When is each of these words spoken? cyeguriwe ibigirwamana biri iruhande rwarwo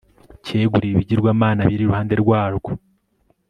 cyeguriwe 0.43 0.93
ibigirwamana 0.95 1.61
biri 1.69 1.81
iruhande 1.85 2.13
rwarwo 2.23 2.71